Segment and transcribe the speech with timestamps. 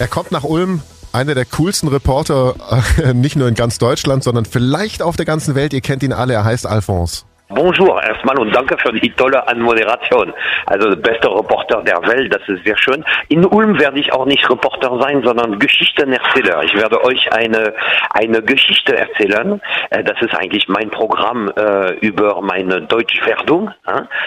[0.00, 0.80] Er kommt nach Ulm,
[1.12, 2.54] einer der coolsten Reporter,
[3.12, 5.74] nicht nur in ganz Deutschland, sondern vielleicht auf der ganzen Welt.
[5.74, 7.24] Ihr kennt ihn alle, er heißt Alphonse.
[7.52, 10.32] Bonjour erstmal und danke für die tolle Anmoderation.
[10.66, 13.04] Also beste Reporter der Welt, das ist sehr schön.
[13.26, 16.62] In Ulm werde ich auch nicht Reporter sein, sondern Geschichtenerzähler.
[16.62, 17.74] Ich werde euch eine,
[18.10, 19.60] eine Geschichte erzählen.
[19.90, 23.72] Äh, das ist eigentlich mein Programm äh, über meine Deutschwerdung.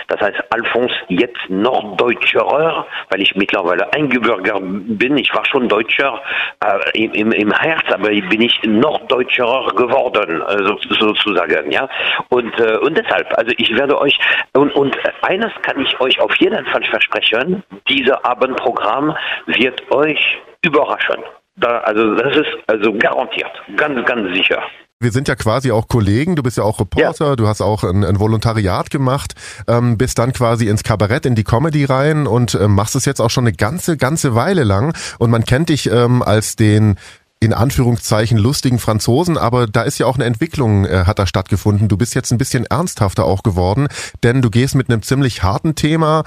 [0.09, 5.17] Das heißt Alphonse jetzt Norddeutscher, weil ich mittlerweile eingebürgert bin.
[5.17, 6.21] Ich war schon Deutscher
[6.59, 11.71] äh, im, im, Herz, aber bin ich Norddeutscher geworden, äh, sozusagen.
[11.71, 11.87] Ja?
[12.27, 14.17] Und, äh, und deshalb deshalb, also ich werde euch,
[14.53, 21.23] und, und eines kann ich euch auf jeden Fall versprechen, dieser Abendprogramm wird euch überraschen.
[21.55, 24.61] Da, also das ist also garantiert, ganz, ganz sicher.
[24.99, 27.35] Wir sind ja quasi auch Kollegen, du bist ja auch Reporter, ja.
[27.35, 29.33] du hast auch ein, ein Volontariat gemacht,
[29.67, 33.19] ähm, bist dann quasi ins Kabarett, in die Comedy rein und äh, machst es jetzt
[33.19, 34.95] auch schon eine ganze, ganze Weile lang.
[35.19, 36.95] Und man kennt dich ähm, als den
[37.43, 41.87] in Anführungszeichen lustigen Franzosen, aber da ist ja auch eine Entwicklung, äh, hat da stattgefunden.
[41.87, 43.87] Du bist jetzt ein bisschen ernsthafter auch geworden,
[44.23, 46.23] denn du gehst mit einem ziemlich harten Thema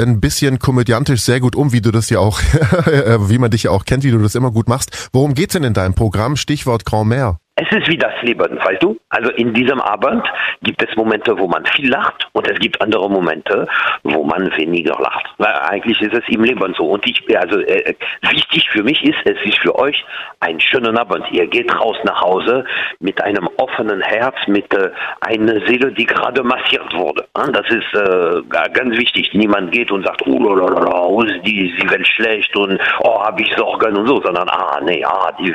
[0.00, 2.40] ein bisschen komödiantisch sehr gut um, wie du das ja auch,
[3.28, 5.08] wie man dich ja auch kennt, wie du das immer gut machst.
[5.12, 6.36] Worum geht's denn in deinem Programm?
[6.36, 7.36] Stichwort Grand Mère.
[7.60, 8.96] Es ist wie das Leben, weißt du?
[9.08, 10.24] Also in diesem Abend
[10.62, 13.66] gibt es Momente, wo man viel lacht und es gibt andere Momente,
[14.04, 15.26] wo man weniger lacht.
[15.38, 16.84] Weil eigentlich ist es im Leben so.
[16.84, 17.94] Und ich, also äh,
[18.30, 20.04] wichtig für mich ist, es ist für euch
[20.38, 21.24] ein schöner Abend.
[21.32, 22.64] Ihr geht raus nach Hause
[23.00, 24.90] mit einem offenen Herz, mit äh,
[25.22, 27.26] einer Seele, die gerade massiert wurde.
[27.34, 28.40] Das ist äh,
[28.72, 29.30] ganz wichtig.
[29.32, 33.52] Niemand geht und sagt, oh, oh ist die, die Welt schlecht und oh, habe ich
[33.56, 35.52] Sorgen und so, sondern ah, nee, ah, die,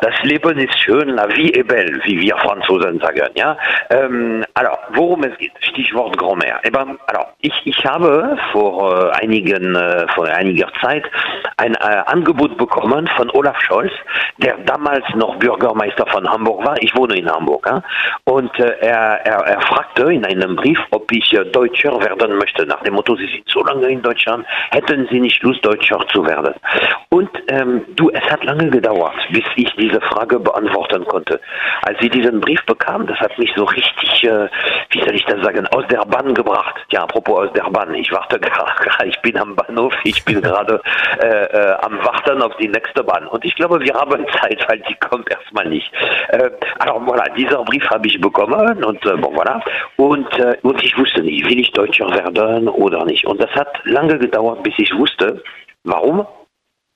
[0.00, 3.28] das Leben ist schön schön, la vie est belle, wie wir Franzosen sagen.
[3.36, 3.56] Ja?
[3.90, 6.60] Ähm, alors, worum es geht, Stichwort Grand-Mère.
[6.62, 11.04] Eh ben, alors, ich, ich habe vor, äh, einigen, äh, vor einiger Zeit
[11.56, 13.92] ein äh, Angebot bekommen von Olaf Scholz,
[14.38, 16.76] der damals noch Bürgermeister von Hamburg war.
[16.80, 17.66] Ich wohne in Hamburg.
[17.66, 17.82] Ja?
[18.24, 22.66] Und äh, er, er, er fragte in einem Brief, ob ich äh, Deutscher werden möchte.
[22.66, 26.24] Nach dem Motto, Sie sind so lange in Deutschland, hätten Sie nicht Lust, Deutscher zu
[26.24, 26.54] werden?
[27.10, 31.40] Und ähm, du, es hat lange gedauert, bis ich diese Frage beantwortet beantworten konnte.
[31.82, 34.48] Als sie diesen Brief bekam, das hat mich so richtig, äh,
[34.90, 36.74] wie soll ich das sagen, aus der Bahn gebracht.
[36.90, 40.80] Ja, apropos aus der Bahn, ich warte gerade, ich bin am Bahnhof, ich bin gerade
[41.20, 43.26] äh, äh, am Warten auf die nächste Bahn.
[43.26, 45.90] Und ich glaube, wir haben Zeit, weil die kommt erstmal nicht.
[46.28, 49.60] Äh, alors voilà, dieser Brief habe ich bekommen und äh, bon voilà.
[49.96, 53.26] Und, äh, und ich wusste nicht, will ich Deutscher werden oder nicht.
[53.26, 55.42] Und das hat lange gedauert, bis ich wusste,
[55.84, 56.26] warum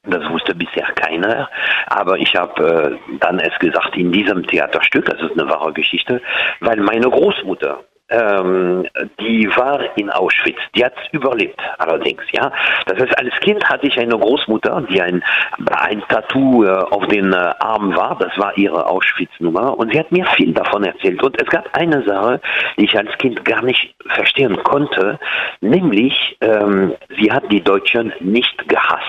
[0.04, 1.48] das wusste bisher keiner,
[1.86, 6.22] aber ich habe äh, dann es gesagt in diesem Theaterstück, das ist eine wahre Geschichte,
[6.60, 8.86] weil meine Großmutter ähm,
[9.20, 10.58] die war in Auschwitz.
[10.74, 12.50] Die hat überlebt, allerdings, ja.
[12.86, 15.22] Das heißt, als Kind hatte ich eine Großmutter, die ein,
[15.70, 18.16] ein Tattoo äh, auf den äh, Arm war.
[18.18, 19.78] Das war ihre Auschwitz-Nummer.
[19.78, 21.22] Und sie hat mir viel davon erzählt.
[21.22, 22.40] Und es gab eine Sache,
[22.78, 25.18] die ich als Kind gar nicht verstehen konnte,
[25.60, 29.02] nämlich, ähm, sie hat die Deutschen nicht gehasst.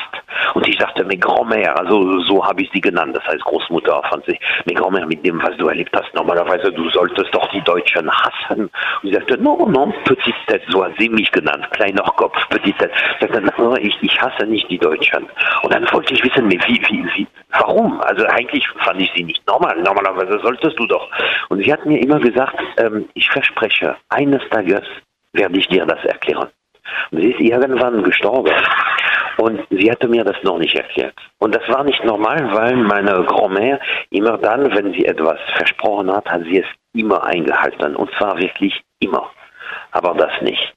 [0.53, 4.05] Und ich sagte, mes Grand-Mère, also so habe ich sie genannt, das heißt Großmutter auf
[4.05, 8.09] Französisch, mes Grand-Mère, mit dem, was du erlebt hast, normalerweise, du solltest doch die Deutschen
[8.11, 8.69] hassen.
[9.01, 12.77] Und sie sagte, no, no, Petit Tête, so hat sie mich genannt, kleiner Kopf, Petit
[12.77, 12.91] Tête.
[13.19, 15.27] Ich sagte, no, ich, ich hasse nicht die Deutschen.
[15.63, 17.99] Und dann wollte ich wissen, wie, wie, wie, warum?
[18.01, 19.81] Also eigentlich fand ich sie nicht normal.
[19.81, 21.07] Normalerweise solltest du doch.
[21.49, 24.83] Und sie hat mir immer gesagt, ähm, ich verspreche, eines Tages
[25.33, 26.49] werde ich dir das erklären.
[27.11, 28.53] Und sie ist irgendwann gestorben.
[29.39, 31.15] Und sie hatte mir das noch nicht erklärt.
[31.37, 33.79] Und das war nicht normal, weil meine Grand-Mère
[34.09, 37.95] immer dann, wenn sie etwas versprochen hat, hat sie es immer eingehalten.
[37.95, 39.31] Und zwar wirklich immer.
[39.91, 40.73] Aber das nicht.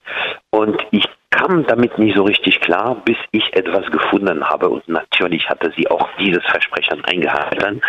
[0.50, 4.69] Und ich kam damit nicht so richtig klar, bis ich etwas gefunden habe.
[4.69, 7.81] Und natürlich hatte sie auch dieses Versprechen eingehalten.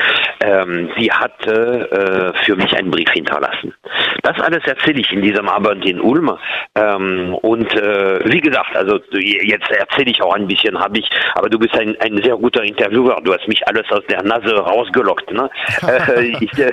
[0.42, 3.76] Ähm, sie hatte äh, für mich einen Brief hinterlassen.
[4.24, 6.32] Das alles erzähle ich in diesem Abend in Ulm.
[6.76, 11.50] Ähm, und äh, wie gesagt, also jetzt erzähle ich auch ein bisschen, habe ich, aber
[11.50, 13.20] du bist ein, ein sehr guter Interviewer.
[13.22, 15.30] Du hast mich alles aus der Nase rausgelockt.
[15.32, 15.50] Ne?
[15.88, 16.72] äh, ich, äh,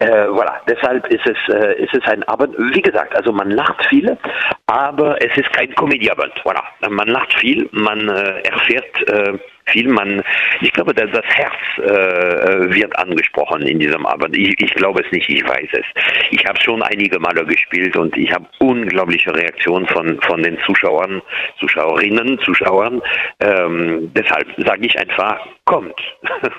[0.00, 0.54] äh, voilà.
[0.68, 2.56] Deshalb ist es, äh, ist es ein Abend.
[2.58, 4.18] Wie gesagt, also man lacht viel,
[4.66, 6.32] aber es ist kein Comedy-Abend.
[6.44, 6.62] Voilà.
[6.90, 9.88] Man lacht viel, man äh, erfährt äh, viel.
[9.88, 10.22] Man,
[10.60, 14.36] ich glaube, dass das Herz äh, wird angesprochen in diesem Abend.
[14.36, 15.84] Ich, ich glaube es nicht, ich weiß es.
[16.30, 21.22] Ich habe schon einige Male gespielt und ich habe unglaubliche Reaktionen von, von den Zuschauern,
[21.60, 23.00] Zuschauerinnen, Zuschauern.
[23.40, 26.00] Ähm, deshalb sage ich einfach, kommt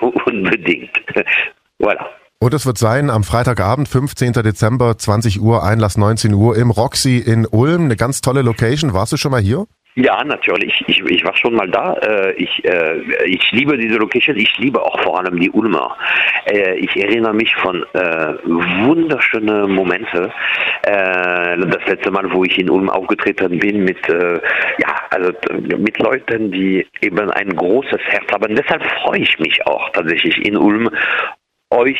[0.26, 0.90] unbedingt.
[1.80, 2.06] voilà.
[2.42, 4.32] Und es wird sein am Freitagabend, 15.
[4.32, 7.84] Dezember, 20 Uhr, Einlass 19 Uhr im Roxy in Ulm.
[7.84, 8.94] Eine ganz tolle Location.
[8.94, 9.66] Warst du schon mal hier?
[9.96, 10.84] Ja, natürlich.
[10.86, 11.94] Ich, ich war schon mal da.
[11.94, 14.36] Äh, ich, äh, ich liebe diese Location.
[14.36, 15.96] Ich liebe auch vor allem die Ulmer.
[16.46, 20.32] Äh, ich erinnere mich von wunderschönen Momente.
[20.82, 25.32] Das letzte Mal, wo ich in Ulm aufgetreten bin mit, ja, also
[25.76, 28.54] mit Leuten, die eben ein großes Herz haben.
[28.54, 30.88] Deshalb freue ich mich auch tatsächlich in Ulm,
[31.70, 31.98] euch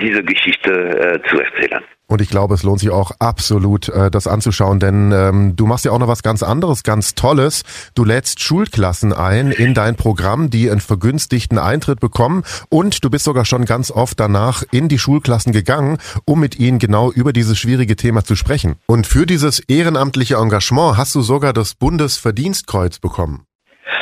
[0.00, 1.82] diese Geschichte zu erzählen.
[2.10, 5.84] Und ich glaube, es lohnt sich auch absolut, äh, das anzuschauen, denn ähm, du machst
[5.84, 7.62] ja auch noch was ganz anderes, ganz Tolles.
[7.94, 13.24] Du lädst Schulklassen ein in dein Programm, die einen vergünstigten Eintritt bekommen und du bist
[13.24, 17.60] sogar schon ganz oft danach in die Schulklassen gegangen, um mit ihnen genau über dieses
[17.60, 18.74] schwierige Thema zu sprechen.
[18.86, 23.44] Und für dieses ehrenamtliche Engagement hast du sogar das Bundesverdienstkreuz bekommen.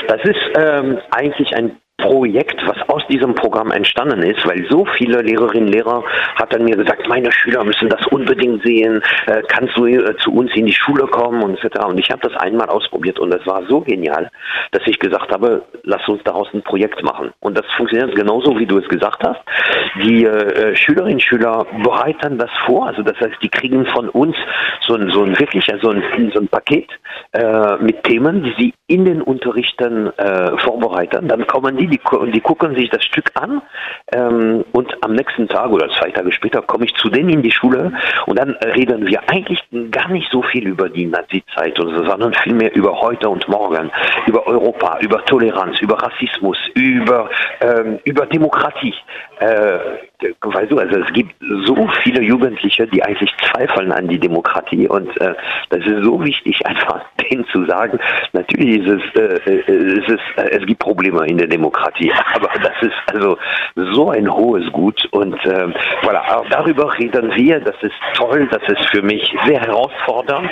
[0.07, 5.21] Das ist ähm, eigentlich ein Projekt, was aus diesem Programm entstanden ist, weil so viele
[5.21, 6.05] Lehrerinnen und Lehrer
[6.37, 10.55] hatten mir gesagt, meine Schüler müssen das unbedingt sehen, äh, kannst du äh, zu uns
[10.55, 11.85] in die Schule kommen und etc.
[11.87, 14.31] Und ich habe das einmal ausprobiert und es war so genial,
[14.71, 17.33] dass ich gesagt habe, lass uns daraus ein Projekt machen.
[17.41, 19.41] Und das funktioniert genauso, wie du es gesagt hast.
[20.01, 24.37] Die äh, Schülerinnen und Schüler bereiten das vor, also das heißt, die kriegen von uns
[24.87, 26.03] so ein, so ein wirklich so ein,
[26.33, 26.89] so ein Paket
[27.33, 31.27] äh, mit Themen, die sie in den Unterrichten äh, vorbereiten.
[31.27, 32.01] Dann kommen die die,
[32.33, 33.63] die gucken sich das Stück an
[34.13, 37.51] ähm, und am nächsten Tag oder zwei Tage später komme ich zu denen in die
[37.51, 37.93] Schule
[38.27, 43.01] und dann reden wir eigentlich gar nicht so viel über die Nazi-Zeit, sondern vielmehr über
[43.01, 43.91] heute und morgen,
[44.27, 47.29] über Europa, über Toleranz, über Rassismus, über,
[47.61, 48.95] ähm, über Demokratie.
[49.41, 49.79] Äh,
[50.43, 51.33] weißt du, also es gibt
[51.65, 55.35] so viele Jugendliche, die eigentlich zweifeln an die Demokratie und äh,
[55.71, 57.99] das ist so wichtig, einfach denen zu sagen,
[58.33, 61.78] natürlich ist es, äh, äh es, ist, äh, es gibt Probleme in der Demokratie,
[62.35, 63.39] aber das ist also
[63.75, 65.69] so ein hohes Gut und äh,
[66.03, 70.51] voilà, auch darüber reden wir, das ist toll, das ist für mich sehr herausfordernd.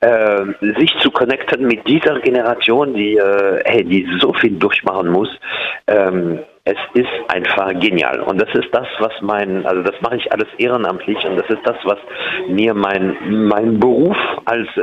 [0.00, 0.44] Äh,
[0.78, 5.28] sich zu connecten mit dieser Generation, die, äh, hey, die so viel durchmachen muss.
[5.86, 6.40] Ähm,
[6.70, 8.20] es ist einfach genial.
[8.20, 11.64] Und das ist das, was mein, also das mache ich alles ehrenamtlich und das ist
[11.64, 11.98] das, was
[12.48, 13.16] mir mein,
[13.48, 14.80] mein Beruf als äh,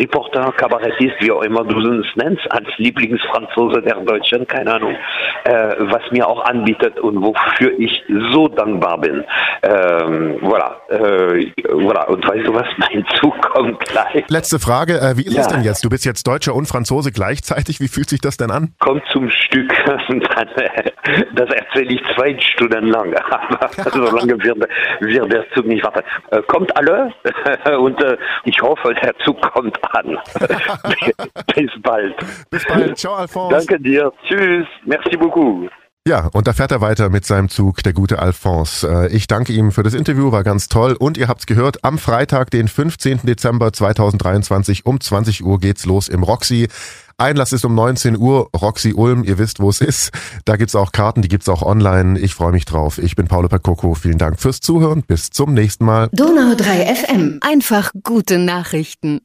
[0.00, 4.96] Reporter, Kabarettist, wie auch immer du es nennst, als Lieblingsfranzose der Deutschen, keine Ahnung,
[5.44, 8.02] äh, was mir auch anbietet und wofür ich
[8.32, 9.24] so dankbar bin.
[9.62, 12.06] Ähm, voilà, äh, voilà.
[12.06, 14.24] Und weißt du was, mein Zug kommt gleich.
[14.28, 15.42] Letzte Frage, äh, wie ist ja.
[15.42, 15.84] es denn jetzt?
[15.84, 17.80] Du bist jetzt Deutscher und Franzose gleichzeitig.
[17.80, 18.74] Wie fühlt sich das denn an?
[18.78, 19.70] Kommt zum Stück.
[21.34, 23.14] das erzähle ich zwei Stunden lang.
[23.30, 24.68] Aber so lange wird,
[25.00, 26.02] wird der Zug nicht warten.
[26.30, 27.12] Äh, kommt alle
[27.78, 30.18] und äh, ich hoffe, der Zug kommt an.
[31.54, 32.14] Bis bald.
[32.50, 32.98] Bis bald.
[32.98, 33.56] Ciao, Alphonse.
[33.56, 34.12] Danke dir.
[34.26, 34.66] Tschüss.
[34.84, 35.70] Merci beaucoup.
[36.10, 38.84] Ja, und da fährt er weiter mit seinem Zug, der gute Alphonse.
[38.84, 40.96] Äh, ich danke ihm für das Interview, war ganz toll.
[40.98, 43.20] Und ihr habt's gehört, am Freitag, den 15.
[43.22, 46.66] Dezember 2023 um 20 Uhr geht's los im Roxy.
[47.16, 50.10] Einlass ist um 19 Uhr, Roxy Ulm, ihr wisst, wo es ist.
[50.46, 52.18] Da gibt's auch Karten, die gibt's auch online.
[52.18, 52.98] Ich freue mich drauf.
[52.98, 53.94] Ich bin Paolo Percoco.
[53.94, 55.04] Vielen Dank fürs Zuhören.
[55.06, 56.08] Bis zum nächsten Mal.
[56.10, 57.38] Donau 3 FM.
[57.40, 59.20] Einfach gute Nachrichten.